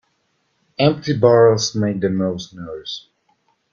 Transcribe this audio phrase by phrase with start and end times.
[0.79, 3.05] Empty barrels make the most noise.